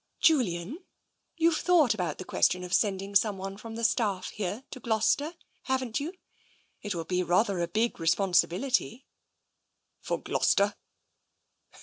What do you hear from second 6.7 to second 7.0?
It